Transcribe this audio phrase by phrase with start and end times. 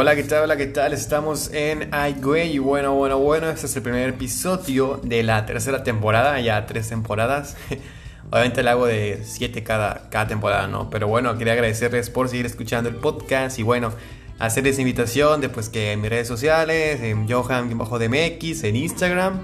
[0.00, 0.44] Hola, ¿qué tal?
[0.44, 0.92] Hola, ¿qué tal?
[0.92, 5.82] Estamos en iGway y bueno, bueno, bueno, este es el primer episodio de la tercera
[5.82, 7.56] temporada, ya tres temporadas.
[8.30, 10.88] Obviamente le hago de siete cada, cada temporada, ¿no?
[10.88, 13.92] Pero bueno, quería agradecerles por seguir escuchando el podcast y bueno,
[14.38, 19.40] hacerles invitación de pues que en mis redes sociales, en Johan-DMX, en Instagram,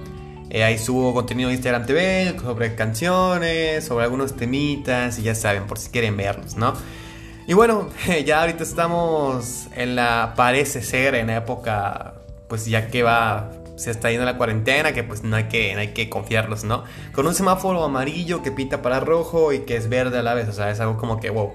[0.50, 5.64] eh, ahí subo contenido de Instagram TV sobre canciones, sobre algunos temitas y ya saben,
[5.66, 6.74] por si quieren verlos, ¿no?
[7.46, 7.88] Y bueno,
[8.24, 12.14] ya ahorita estamos en la, parece ser, en la época,
[12.48, 15.80] pues ya que va, se está yendo la cuarentena, que pues no hay que, no
[15.80, 16.84] hay que confiarlos, ¿no?
[17.12, 20.48] Con un semáforo amarillo que pinta para rojo y que es verde a la vez,
[20.48, 21.52] o sea, es algo como que wow.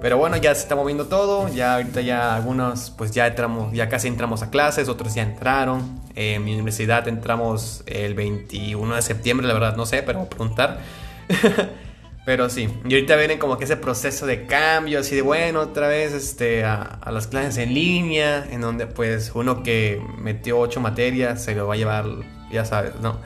[0.00, 3.88] Pero bueno, ya se está moviendo todo, ya ahorita ya algunos, pues ya entramos, ya
[3.88, 6.00] casi entramos a clases, otros ya entraron.
[6.14, 10.30] en mi universidad entramos el 21 de septiembre, la verdad no sé, pero voy a
[10.30, 10.80] preguntar.
[12.26, 15.86] Pero sí, y ahorita viene como que ese proceso de cambio, así de bueno, otra
[15.86, 21.44] vez este, a, las clases en línea, en donde pues uno que metió ocho materias
[21.44, 22.04] se lo va a llevar,
[22.50, 23.18] ya sabes, ¿no?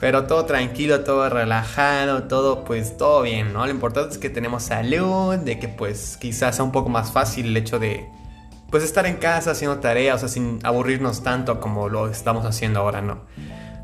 [0.00, 3.66] Pero todo tranquilo, todo relajado, todo pues todo bien, ¿no?
[3.66, 7.48] Lo importante es que tenemos salud, de que pues quizás sea un poco más fácil
[7.48, 8.08] el hecho de
[8.70, 12.80] pues estar en casa haciendo tareas, o sea, sin aburrirnos tanto como lo estamos haciendo
[12.80, 13.20] ahora, ¿no?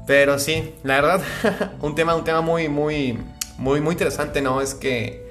[0.07, 1.21] Pero sí, la verdad,
[1.83, 3.19] un tema, un tema muy, muy
[3.63, 4.61] muy, muy interesante, ¿no?
[4.61, 5.25] Es que,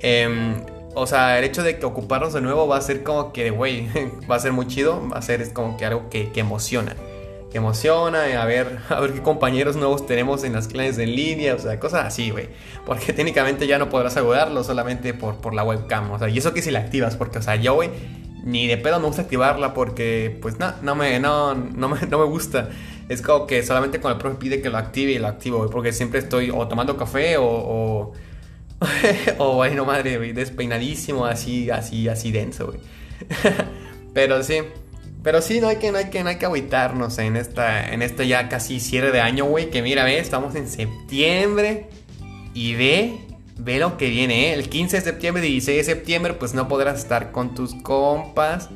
[0.00, 0.62] em,
[0.94, 3.88] o sea, el hecho de que ocuparnos de nuevo va a ser como que, güey,
[4.30, 6.94] va a ser muy chido, va a ser como que algo que, que emociona.
[7.50, 11.56] Que emociona, a ver, a ver qué compañeros nuevos tenemos en las clases en línea,
[11.56, 12.48] o sea, cosas así, güey.
[12.86, 16.54] Porque técnicamente ya no podrás saludarlo solamente por, por la webcam, o sea, y eso
[16.54, 17.90] que si la activas, porque, o sea, yo, güey,
[18.44, 22.18] ni de pedo me gusta activarla porque, pues, no, no me, no, no me, no
[22.18, 22.68] me gusta
[23.08, 25.92] es como que solamente cuando el profe pide que lo active y lo activo, porque
[25.92, 28.12] siempre estoy o tomando café o, o,
[29.38, 32.78] o bueno, madre, despeinadísimo, así, así, así denso, güey.
[34.14, 34.58] pero sí,
[35.22, 38.02] pero sí, no hay que, no hay que, no hay que agüitarnos en esta, en
[38.02, 41.88] esta ya casi cierre de año, güey, que mira, ve, estamos en septiembre
[42.52, 43.20] y ve,
[43.58, 44.54] ve lo que viene, ¿eh?
[44.54, 48.68] El 15 de septiembre, 16 de septiembre, pues no podrás estar con tus compas,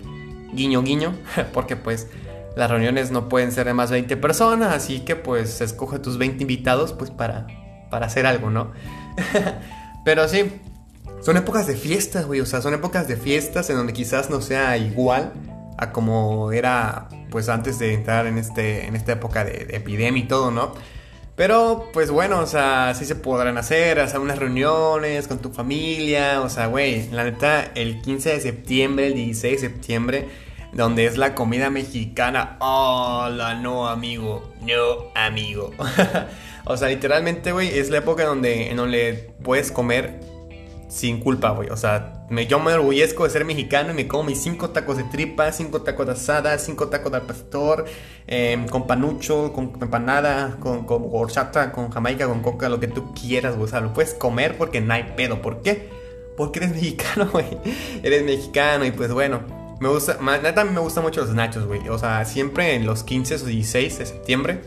[0.52, 1.14] guiño, guiño,
[1.52, 2.08] porque pues
[2.56, 6.18] las reuniones no pueden ser de más de 20 personas, así que pues escoge tus
[6.18, 7.46] 20 invitados pues para,
[7.90, 8.72] para hacer algo, ¿no?
[10.04, 10.52] Pero sí,
[11.20, 14.40] son épocas de fiestas, güey, o sea, son épocas de fiestas en donde quizás no
[14.40, 15.32] sea igual
[15.76, 20.26] a como era pues antes de entrar en, este, en esta época de, epidemia y
[20.26, 20.72] todo, ¿no?
[21.36, 26.40] Pero, pues bueno, o sea, sí se podrán hacer, hacer unas reuniones con tu familia,
[26.40, 30.28] o sea, güey, la neta, el 15 de septiembre, el 16 de septiembre,
[30.72, 32.56] donde es la comida mexicana.
[32.60, 34.52] Hola, no, amigo.
[34.60, 35.70] No, amigo.
[36.64, 40.20] o sea, literalmente, güey, es la época donde, en donde puedes comer
[40.88, 41.68] sin culpa, güey.
[41.70, 44.96] O sea, me, yo me orgullezco de ser mexicano y me como mis cinco tacos
[44.96, 47.84] de tripa, cinco tacos de asada, cinco tacos de pastor,
[48.26, 53.54] em, con panucho, con empanada, con, con con jamaica, con coca, lo que tú quieras,
[53.54, 53.64] güey.
[53.66, 55.40] O sea, lo puedes comer porque no hay pedo.
[55.42, 55.88] ¿Por qué?
[56.36, 57.46] Porque eres mexicano, güey.
[58.02, 59.57] Eres mexicano y pues bueno.
[59.80, 61.88] Me gusta, neta me gustan mucho los nachos, güey.
[61.88, 64.60] O sea, siempre en los 15 o 16 de septiembre.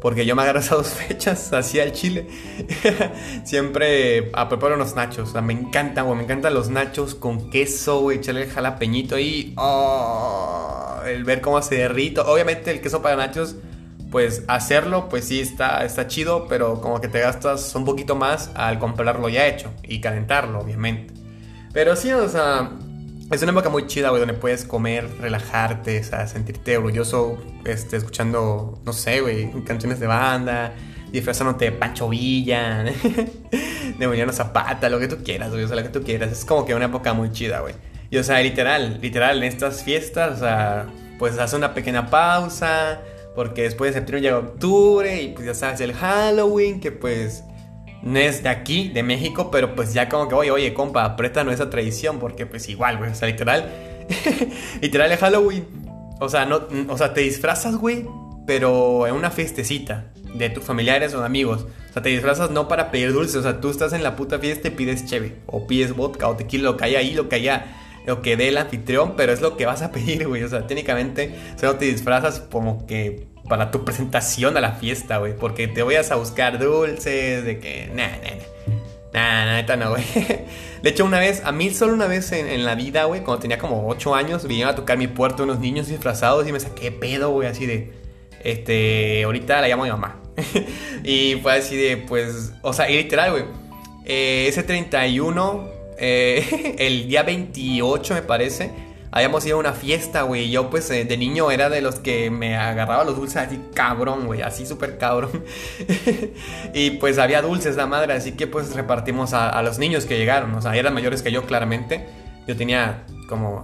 [0.00, 2.26] Porque yo me agarro esas dos fechas así al chile.
[3.44, 5.30] siempre a preparo unos nachos.
[5.30, 6.16] O sea, me encantan, güey.
[6.16, 8.18] Me encantan los nachos con queso, güey.
[8.18, 9.52] Echarle el jalapeñito ahí.
[9.56, 12.22] Oh, el ver cómo se derrito.
[12.26, 13.56] Obviamente el queso para nachos,
[14.10, 16.46] pues hacerlo, pues sí está, está chido.
[16.48, 19.72] Pero como que te gastas un poquito más al comprarlo ya hecho.
[19.82, 21.12] Y calentarlo, obviamente.
[21.72, 22.70] Pero sí, o sea,
[23.30, 27.96] es una época muy chida, güey, donde puedes comer, relajarte, o sea, sentirte orgulloso, este,
[27.96, 30.74] escuchando, no sé, güey, canciones de banda,
[31.12, 32.84] disfrazándote de Pancho Villa,
[33.98, 36.32] de Emiliano Zapata, lo que tú quieras, güey, o sea, lo que tú quieras.
[36.32, 37.74] Es como que una época muy chida, güey.
[38.10, 40.86] Y, o sea, literal, literal, en estas fiestas, o sea,
[41.18, 43.02] pues hace una pequeña pausa,
[43.34, 47.44] porque después de septiembre llega octubre y pues ya sabes, el Halloween, que pues
[48.02, 51.54] no es de aquí, de México, pero pues ya como que, oye, oye, compa, préstanos
[51.54, 53.70] esa tradición, porque pues igual, güey, o sea, literal,
[54.80, 55.66] literal es Halloween.
[56.20, 58.06] O sea, no, o sea, te disfrazas, güey,
[58.46, 61.66] pero en una fiestecita de tus familiares o amigos.
[61.90, 64.38] O sea, te disfrazas no para pedir dulces, o sea, tú estás en la puta
[64.38, 67.36] fiesta y pides cheve, o pides vodka, o tequila, lo que haya ahí, lo que
[67.36, 67.66] haya,
[68.06, 70.42] lo que dé el anfitrión, pero es lo que vas a pedir, güey.
[70.42, 75.36] O sea, técnicamente, solo te disfrazas como que para tu presentación a la fiesta, güey.
[75.36, 78.48] Porque te vayas a buscar dulces, de que, nah, nah, nah.
[79.12, 80.04] Nah, neta no, güey.
[80.82, 83.58] De hecho, una vez, a mí solo una vez en, la vida, güey, cuando tenía
[83.58, 87.30] como 8 años, vinieron a tocar mi puerto unos niños disfrazados y me saqué pedo,
[87.30, 87.92] güey, así de.
[88.44, 90.20] Este, ahorita la llamo a mi mamá.
[91.04, 93.44] y fue así de, pues, o sea, y literal, güey.
[94.04, 95.68] Eh, ese 31,
[95.98, 98.70] eh, el día 28, me parece,
[99.10, 100.50] habíamos ido a una fiesta, güey.
[100.50, 104.26] Yo, pues, eh, de niño era de los que me agarraba los dulces así cabrón,
[104.26, 104.42] güey.
[104.42, 105.44] Así súper cabrón.
[106.74, 108.12] y pues había dulces, la madre.
[108.14, 110.54] Así que, pues, repartimos a, los niños que llegaron.
[110.54, 112.06] O sea, eran mayores que yo, claramente.
[112.46, 113.62] Yo tenía como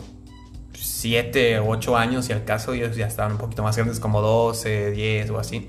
[0.75, 4.21] 7 o 8 años, y al caso, ellos ya estaban un poquito más grandes, como
[4.21, 5.69] 12, 10 o así.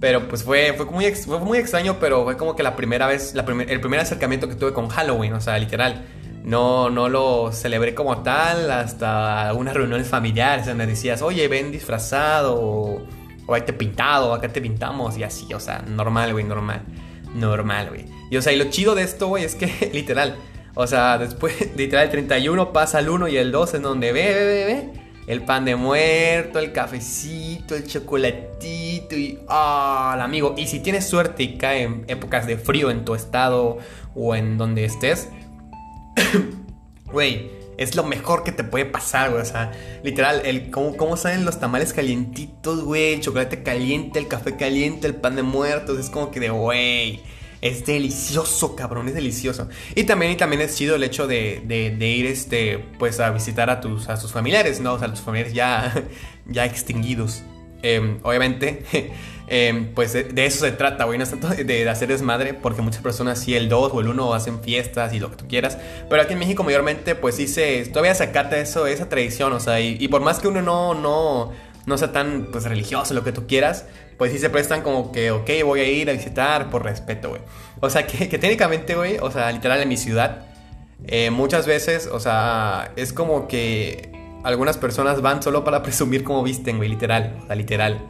[0.00, 3.34] Pero pues fue, fue, muy, fue muy extraño, pero fue como que la primera vez,
[3.36, 6.04] el primer acercamiento que tuve con Halloween, o sea, literal.
[6.44, 12.56] No, no lo celebré como tal hasta algunas reuniones familiares donde decías, oye, ven disfrazado
[12.60, 13.02] o,
[13.46, 16.82] o te pintado, acá te pintamos y así, o sea, normal, güey, normal.
[17.34, 18.06] Normal, güey.
[18.30, 20.36] Y o sea, y lo chido de esto, güey, es que literal,
[20.74, 24.34] o sea, después, literal, el 31 pasa el 1 y el 2 en donde ve,
[24.34, 25.02] ve, ve, ve.
[25.28, 29.38] El pan de muerto, el cafecito, el chocolatito y...
[29.48, 30.56] ¡Ah, amigo!
[30.58, 33.78] Y si tienes suerte y cae épocas de frío en tu estado
[34.16, 35.28] o en donde estés,
[37.12, 39.42] Güey, es lo mejor que te puede pasar, güey.
[39.42, 39.72] O sea,
[40.02, 43.14] literal, el, cómo, cómo salen los tamales calientitos, güey.
[43.14, 45.98] El chocolate caliente, el café caliente, el pan de muertos.
[45.98, 47.20] Es como que de, güey.
[47.60, 49.68] Es delicioso, cabrón, es delicioso.
[49.94, 53.70] Y también, y también es chido el hecho de, de, ir, este, pues, a visitar
[53.70, 54.94] a tus, a tus familiares, ¿no?
[54.94, 55.94] O sea, a tus familiares ya,
[56.46, 57.44] ya extinguidos.
[57.82, 58.84] Em, obviamente,
[59.54, 61.18] Em, pues de, eso se trata, güey.
[61.18, 64.32] No es tanto de, hacer desmadre, porque muchas personas sí el 2 o el 1
[64.32, 65.76] hacen fiestas y lo que tú quieras.
[66.08, 67.84] Pero aquí en México mayormente, pues sí se...
[67.84, 71.52] Todavía se acata eso, esa tradición, o sea, y, por más que uno no, no,
[71.84, 73.84] no sea tan pues religioso, lo que tú quieras,
[74.16, 77.42] pues sí se prestan como que, ok, voy a ir a visitar por respeto, güey.
[77.80, 80.46] O sea, que, técnicamente, güey, o sea, literal en mi ciudad,
[81.06, 84.12] eh, muchas veces, o sea, es como que
[84.44, 88.00] algunas personas van solo para presumir cómo visten, güey, literal, o sea, literal.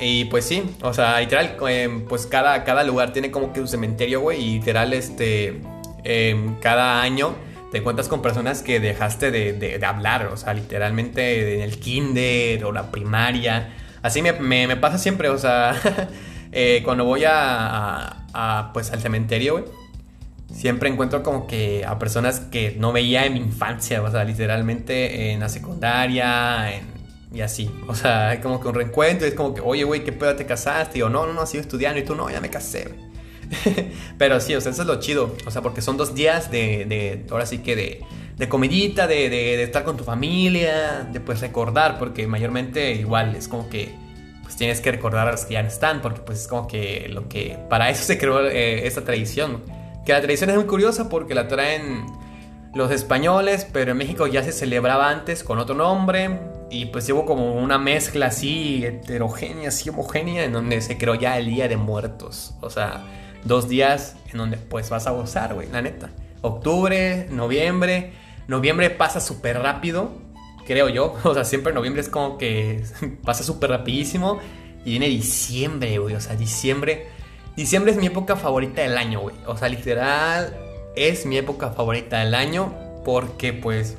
[0.00, 3.66] Y pues sí, o sea, literal, em, pues cada, cada lugar tiene como que su
[3.66, 4.42] cementerio, güey.
[4.42, 5.60] Y literal, este,
[6.02, 7.34] em, cada año
[7.70, 12.72] te encuentras con personas que dejaste de, hablar, o sea, literalmente en el kinder o
[12.72, 13.72] la primaria.
[14.02, 15.74] Así me, pasa siempre, o sea,
[16.52, 19.64] eh, cuando voy a, pues al cementerio, güey,
[20.52, 25.32] siempre encuentro como que a personas que no veía en mi infancia, o sea, literalmente
[25.32, 26.93] en la secundaria, en
[27.34, 27.70] y así.
[27.88, 29.26] O sea, como que un reencuentro.
[29.26, 30.98] Es como que, oye, güey, ¿qué pedo te casaste?
[30.98, 31.98] Y yo, no, no, no, sigo estudiando.
[31.98, 32.94] Y tú, no, ya me casé,
[34.18, 35.36] Pero sí, o sea, eso es lo chido.
[35.46, 38.04] O sea, porque son dos días de, de ahora sí que de,
[38.38, 43.48] de comidita, de, de, estar con tu familia, de pues recordar, porque mayormente igual es
[43.48, 43.94] como que
[44.42, 47.08] pues tienes que recordar a los que ya no están, porque pues es como que
[47.10, 49.62] lo que, para eso se creó eh, esta tradición.
[50.06, 52.06] Que la tradición es muy curiosa porque la traen
[52.74, 57.24] los españoles, pero en México ya se celebraba antes con otro nombre y pues llevo
[57.24, 61.76] como una mezcla así heterogénea, así homogénea, en donde se creó ya el Día de
[61.76, 62.54] Muertos.
[62.60, 63.04] O sea,
[63.44, 66.10] dos días en donde pues vas a gozar, güey, la neta.
[66.40, 68.12] Octubre, noviembre.
[68.48, 70.12] Noviembre pasa súper rápido,
[70.66, 71.14] creo yo.
[71.24, 72.84] O sea, siempre noviembre es como que
[73.24, 74.38] pasa súper rapidísimo.
[74.84, 76.14] Y viene diciembre, güey.
[76.14, 77.06] O sea, diciembre.
[77.56, 79.36] Diciembre es mi época favorita del año, güey.
[79.46, 80.54] O sea, literal,
[80.96, 82.74] es mi época favorita del año
[83.04, 83.96] porque pues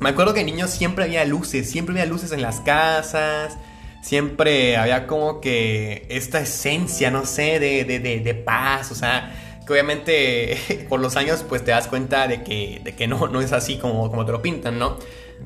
[0.00, 3.58] me acuerdo que niños siempre había luces, siempre había luces en las casas,
[4.02, 9.72] siempre había como que esta esencia, no sé, de, de, de, paz, o sea, que
[9.72, 13.52] obviamente con los años pues te das cuenta de que, de que no, no es
[13.52, 14.96] así como, como te lo pintan, ¿no?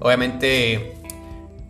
[0.01, 0.95] Obviamente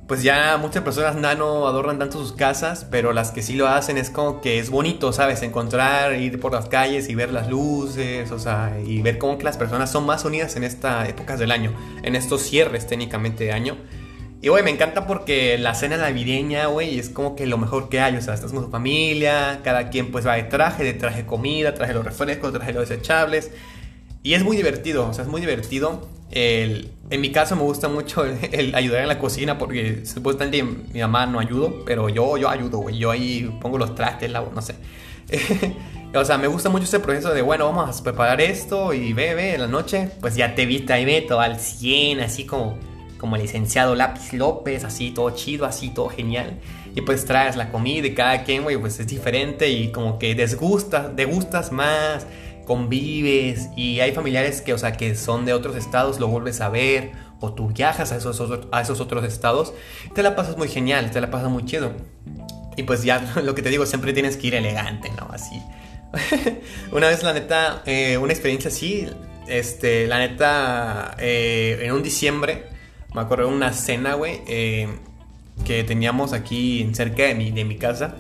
[0.07, 3.97] pues ya muchas personas no adornan tanto sus casas, pero las que sí lo hacen
[3.97, 5.43] es como que es bonito, ¿sabes?
[5.43, 9.45] Encontrar, ir por las calles y ver las luces, o sea, y ver cómo que
[9.45, 13.53] las personas son más unidas en estas épocas del año, en estos cierres técnicamente de
[13.53, 13.77] año.
[14.45, 18.03] Y, güey, me encanta porque la cena navideña, güey, es como que lo mejor que
[18.03, 18.15] hay.
[18.15, 21.73] O sea, estás con tu familia, cada quien pues va de traje, de traje comida,
[21.73, 23.53] traje los refrescos, traje los desechables.
[24.23, 26.07] Y es muy divertido, o sea, es muy divertido.
[26.35, 31.01] El, en mi caso me gusta mucho el, ayudar en la cocina porque supuestamente mi
[31.01, 32.99] mamá no ayudo, pero yo, yo ayudo, güey.
[32.99, 34.75] Yo ahí pongo los trastes, no sé.
[36.15, 39.55] o sea, me gusta mucho ese proceso de, bueno, vamos a preparar esto y ve,
[39.55, 42.79] en la noche, pues ya te viste ahí, ve, todo al 100, así como,
[43.19, 46.59] como el licenciado Lápiz López, así todo chido, así todo genial.
[46.97, 50.35] Y pues traes la comida y cada quien, güey, pues es diferente y como que
[50.35, 52.27] desgusta, degustas más
[52.65, 56.69] convives y hay familiares que, o sea, que son de otros estados, lo vuelves a
[56.69, 58.43] ver o tú viajas a esos,
[58.73, 59.75] a esos otros estados,
[60.15, 61.93] te la pasas muy genial, te la pasas muy chido.
[62.77, 65.29] Y pues ya lo que te digo, siempre tienes que ir elegante, ¿no?
[65.31, 65.63] Así.
[66.93, 69.09] una vez, la neta, eh, una experiencia así,
[69.49, 72.67] este, la neta, eh, en un diciembre,
[73.15, 74.89] me acuerdo una cena, güey, eh,
[75.65, 78.17] que teníamos aquí cerca de mi, de mi casa.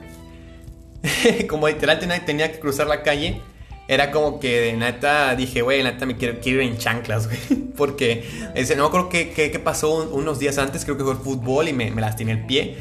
[1.48, 3.40] Como literal tenía, tenía que cruzar la calle
[3.86, 7.64] era como que de neta dije, güey, neta me quiero, quiero ir en chanclas, güey.
[7.76, 8.24] Porque
[8.54, 11.72] ese, no creo que, que, pasó unos días antes, creo que fue el fútbol y
[11.72, 12.78] me, me lastimé el pie.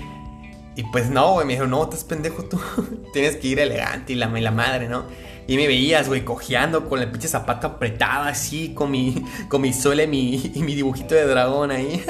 [0.76, 2.60] Y pues no, güey, me dijo, no, estás pendejo tú.
[3.14, 5.06] Tienes que ir elegante y la, la madre, ¿no?
[5.46, 9.74] Y me veías, güey, cojeando con el pinche zapato apretado así, con mi, con mi
[9.74, 12.04] suele mi, y mi dibujito de dragón ahí.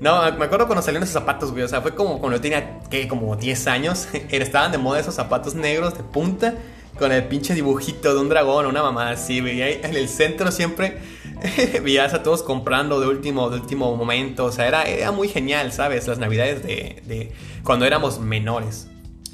[0.00, 1.64] No, me acuerdo cuando salieron esos zapatos, güey.
[1.64, 3.08] O sea, fue como cuando yo tenía, ¿qué?
[3.08, 4.08] Como 10 años.
[4.30, 6.54] Estaban de moda esos zapatos negros de punta
[6.98, 10.98] con el pinche dibujito de un dragón, una mamá así, en el centro siempre
[11.82, 14.46] veías a todos comprando de último, de último momento.
[14.46, 16.06] O sea, era, era muy genial, ¿sabes?
[16.06, 18.88] Las navidades de, de cuando éramos menores.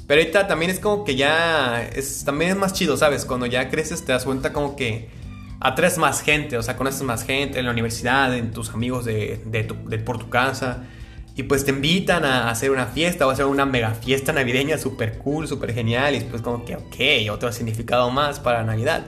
[0.07, 3.25] Pero ahorita también es como que ya es, también es más chido, ¿sabes?
[3.25, 5.09] Cuando ya creces te das cuenta como que
[5.59, 9.41] atraes más gente, o sea, conoces más gente en la universidad, en tus amigos de,
[9.45, 10.83] de, de por tu casa.
[11.35, 14.77] Y pues te invitan a hacer una fiesta o a hacer una mega fiesta navideña
[14.77, 16.15] súper cool, súper genial.
[16.15, 19.05] Y pues como que, ok, otro significado más para Navidad.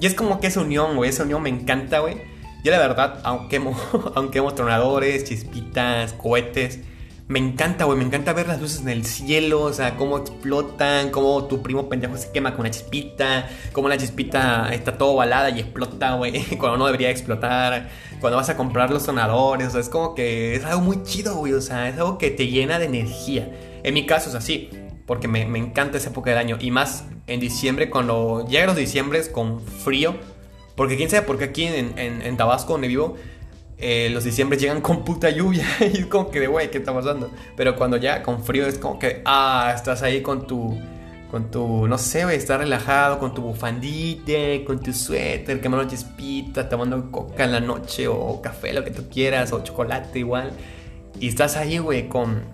[0.00, 2.16] Y es como que esa unión, güey, esa unión me encanta, güey.
[2.64, 3.76] Yo la verdad, aunque hemos,
[4.14, 6.80] aunque hemos tronadores, chispitas, cohetes,
[7.28, 11.10] me encanta, güey, me encanta ver las luces en el cielo, o sea, cómo explotan,
[11.10, 15.50] cómo tu primo pendejo se quema con una chispita, cómo la chispita está todo balada
[15.50, 17.88] y explota, güey, cuando no debería explotar,
[18.20, 21.34] cuando vas a comprar los sonadores, o sea, es como que es algo muy chido,
[21.34, 23.50] güey, o sea, es algo que te llena de energía.
[23.82, 24.70] En mi caso es así,
[25.04, 29.28] porque me, encanta esa época del año, y más en diciembre, cuando llegan los diciembres
[29.28, 30.14] con frío,
[30.76, 33.16] porque quién sabe por qué aquí en, en Tabasco, donde vivo,
[33.78, 36.94] eh, los diciembre llegan con puta lluvia y es como que de güey, ¿qué está
[36.94, 37.30] pasando?
[37.56, 40.78] Pero cuando ya con frío es como que, ah, estás ahí con tu,
[41.30, 46.68] con tu, no sé, güey, estás relajado, con tu bufandita, con tu suéter, quemando chispita,
[46.68, 50.52] tomando coca en la noche o café, lo que tú quieras, o chocolate igual.
[51.20, 52.44] Y estás ahí, güey, con,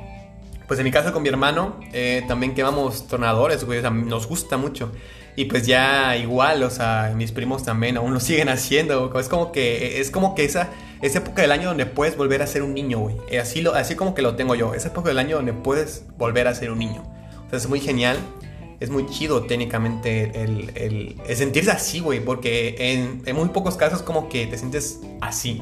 [0.66, 4.26] pues en mi caso con mi hermano, eh, también quemamos tornadores, güey, o sea, nos
[4.26, 4.90] gusta mucho.
[5.34, 9.18] Y pues ya igual, o sea, mis primos también aún lo siguen haciendo.
[9.18, 10.68] Es como que, es como que esa,
[11.02, 13.16] esa época del año donde puedes volver a ser un niño, güey.
[13.28, 14.72] Eh, así, lo, así como que lo tengo yo.
[14.72, 17.02] Esa época del año donde puedes volver a ser un niño.
[17.44, 18.16] O sea, es muy genial.
[18.78, 22.20] Es muy chido técnicamente el, el, sentirse así, güey.
[22.20, 25.60] Porque en, muy pocos casos como que te sientes así.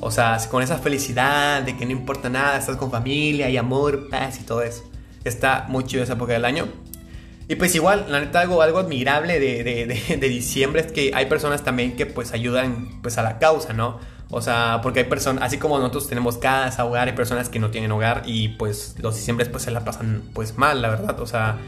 [0.00, 4.08] O sea, con esa felicidad de que no importa nada, estás con familia y amor,
[4.08, 4.84] paz y todo eso.
[5.22, 6.66] Está muy chido esa época del año.
[7.46, 11.26] Y pues igual, la neta, algo, algo admirable de, de, de, diciembre es que hay
[11.26, 13.98] personas también que pues ayudan pues a la causa, ¿no?
[14.30, 17.70] O sea, porque hay personas, así como nosotros tenemos casa, hogar, hay personas que no
[17.70, 21.20] tienen hogar y pues los diciembres pues se la pasan pues mal, la verdad.
[21.20, 21.58] O sea,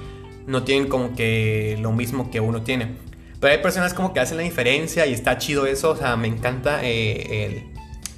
[0.46, 2.96] no tienen como que lo mismo que uno tiene.
[3.40, 5.90] Pero hay personas como que hacen la diferencia y está chido eso.
[5.90, 7.46] O sea, me encanta eh,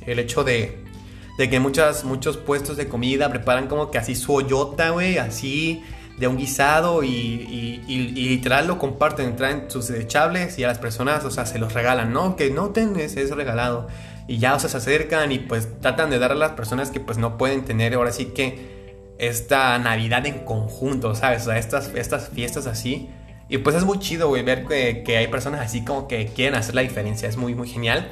[0.02, 0.82] el, el, hecho de,
[1.38, 5.84] de que muchas, muchos puestos de comida preparan como que así su hoyota, güey, así
[6.18, 11.30] de un guisado y, literal lo comparten, traen sus desechables y a las personas, o
[11.30, 12.36] sea, se los regalan, ¿no?
[12.36, 13.88] Que no tenés eso regalado.
[14.26, 17.00] Y ya, o sea, se acercan y pues tratan de dar a las personas que
[17.00, 18.82] pues no pueden tener ahora sí que
[19.18, 21.42] esta Navidad en conjunto, ¿sabes?
[21.42, 23.08] O sea, estas, estas fiestas así.
[23.48, 26.54] Y pues es muy chido, güey, ver que, que, hay personas así como que quieren
[26.54, 27.28] hacer la diferencia.
[27.28, 28.08] Es muy, muy genial.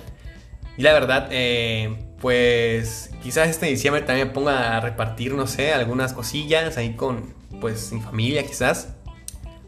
[0.77, 5.73] Y la verdad, eh, pues quizás este diciembre también me ponga a repartir, no sé,
[5.73, 8.95] algunas cosillas ahí con, pues, mi familia quizás.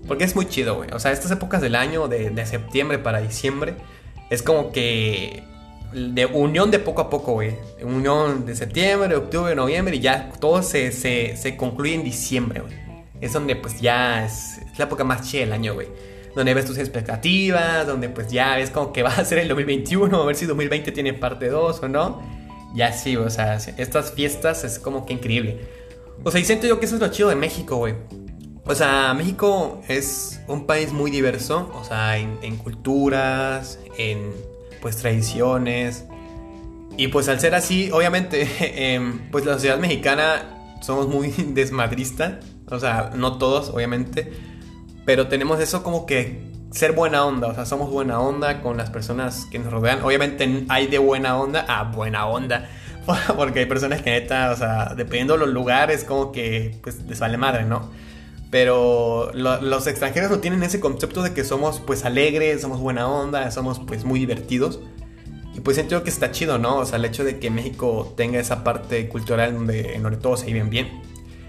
[0.06, 0.90] Porque es muy chido, güey.
[0.92, 3.74] O sea, estas épocas del año, de, septiembre para diciembre,
[4.30, 5.44] es como que
[5.92, 7.54] de unión de poco a poco, güey.
[7.82, 12.74] Unión de septiembre, octubre, noviembre y ya todo se, se, concluye en diciembre, güey.
[13.20, 15.88] Es donde pues ya es, la época más chida del año, güey.
[16.34, 20.20] Donde ves tus expectativas, donde pues ya ves como que va a ser el 2021,
[20.20, 22.22] a ver si 2020 tiene parte 2 o no.
[22.74, 25.60] Ya sí, o sea, estas fiestas es como que increíble.
[26.24, 27.94] O sea, y siento yo que eso es lo chido de México, güey.
[28.64, 34.32] O sea, México es un país muy diverso, o sea, en, culturas, en
[34.82, 36.04] pues tradiciones.
[36.98, 38.46] Y pues al ser así, obviamente,
[38.94, 42.40] em, pues la sociedad mexicana somos muy desmadrista.
[42.66, 44.32] O sea, no todos, obviamente.
[45.06, 47.48] Pero tenemos eso como que ser buena onda.
[47.48, 50.02] O sea, somos buena onda con las personas que nos rodean.
[50.02, 52.68] Obviamente hay de buena onda a buena onda.
[53.36, 57.18] Porque hay personas que neta, o sea, dependiendo de los lugares, como que pues les
[57.18, 57.90] vale madre, ¿no?
[58.52, 63.50] Pero los extranjeros no tienen ese concepto de que somos pues alegres, somos buena onda,
[63.50, 64.78] somos pues muy divertidos.
[65.54, 66.76] Y pues siento que está chido, ¿no?
[66.76, 70.40] O sea, el hecho de que México tenga esa parte cultural donde, en donde todos
[70.40, 71.00] se viven bien.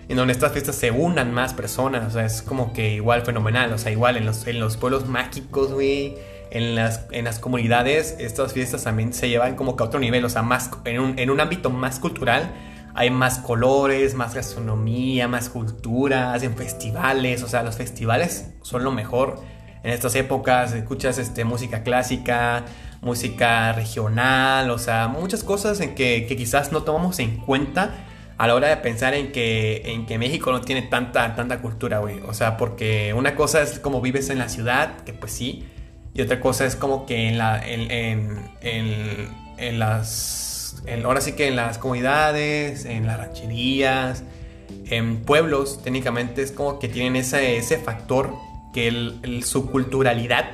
[0.07, 2.07] En donde estas fiestas se unan más personas.
[2.07, 3.73] O sea, es como que igual fenomenal.
[3.73, 6.15] O sea, igual en los, en los pueblos mágicos, güey
[6.51, 10.23] en las, en las comunidades estas fiestas también se llevan como que a otro nivel,
[10.23, 12.53] o sea, más, en, un, en un ámbito más cultural
[12.95, 18.91] hay más colores, más gastronomía, más cultura, hacen festivales, o sea, los festivales son lo
[18.91, 19.39] mejor
[19.83, 22.65] en estas épocas, escuchas este, música clásica,
[23.01, 28.05] música regional, o sea, muchas cosas en que, quizás no tomamos en cuenta
[28.37, 31.99] a la hora de pensar en que, en que México no tiene tanta, tanta cultura,
[31.99, 32.21] güey.
[32.21, 35.65] O sea, porque una cosa es como vives en la ciudad, que pues sí,
[36.13, 40.52] y otra cosa es como que en la, en, en, en, las,
[41.03, 44.23] ahora sí que en las comunidades, en las rancherías,
[44.85, 48.33] en pueblos, técnicamente es como que tienen ese, ese factor
[48.73, 50.51] que el, su culturalidad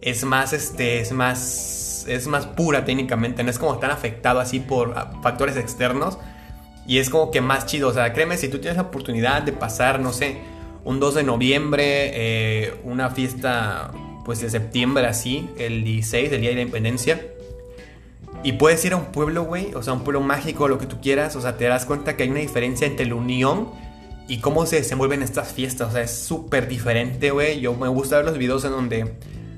[0.00, 4.60] es más, este, es más, es más pura técnicamente, no es como tan afectado así
[4.60, 6.18] por factores externos
[6.86, 9.52] y es como que más chido, o sea, créeme, si tú tienes la oportunidad de
[9.52, 10.38] pasar, no sé,
[10.84, 13.92] un 2 de noviembre, eh, una fiesta
[14.24, 17.20] pues de septiembre así, el 16, del Día de la Independencia,
[18.42, 21.00] y puedes ir a un pueblo, güey, o sea, un pueblo mágico, lo que tú
[21.00, 23.70] quieras, o sea, te das cuenta que hay una diferencia entre la unión
[24.28, 27.60] y cómo se desenvuelven estas fiestas, o sea, es súper diferente, güey.
[27.60, 29.14] Yo me gusta ver los videos en donde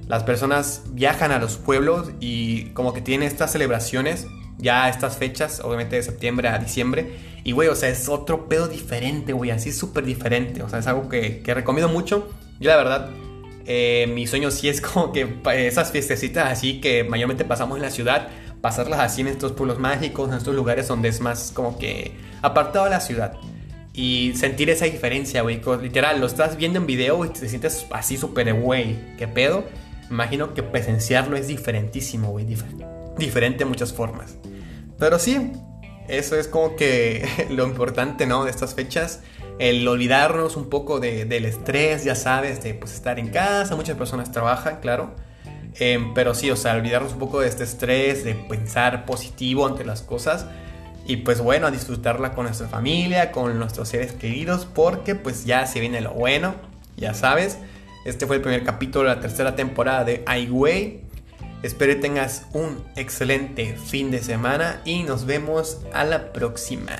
[0.09, 4.27] las personas viajan a los pueblos y como que tienen estas celebraciones,
[4.59, 7.33] ya estas fechas, obviamente de septiembre a diciembre.
[7.45, 10.62] Y, güey, o sea, es otro pedo diferente, güey, así súper diferente.
[10.62, 12.31] O sea, es algo que, que recomiendo mucho.
[12.61, 13.11] Yo, la verdad,
[13.67, 17.91] eh, mi sueño sí es como que esas fiestecitas así que mayormente pasamos en la
[17.91, 18.29] ciudad,
[18.62, 22.87] pasarlas así en estos pueblos mágicos, en estos lugares donde es más como que apartado
[22.87, 23.35] de la ciudad.
[23.92, 25.61] Y sentir esa diferencia, güey.
[25.83, 29.16] Literal, lo estás viendo en video y te sientes así súper, güey.
[29.19, 29.64] ¿Qué pedo?
[30.11, 32.47] Imagino que presenciarlo es diferentísimo, güey.
[33.19, 34.37] diferente de muchas formas.
[34.99, 35.52] Pero sí,
[36.09, 38.45] eso es como que lo importante, ¿no?
[38.45, 39.21] De estas fechas.
[39.59, 43.76] El olvidarnos un poco del estrés, ya sabes, de pues estar en casa.
[43.76, 45.14] Muchas personas trabajan, claro.
[45.79, 49.85] Em, pero sí, o sea, olvidarnos un poco de este estrés, de pensar positivo ante
[49.85, 50.47] las cosas
[51.07, 55.67] y pues bueno, a disfrutarla con nuestra familia, con nuestros seres queridos, porque pues ya
[55.67, 56.55] se viene lo bueno,
[56.97, 57.59] ya sabes.
[58.05, 61.02] Este fue el primer capítulo de la tercera temporada de Way
[61.62, 66.97] Espero que tengas un excelente fin de semana y nos vemos a la próxima.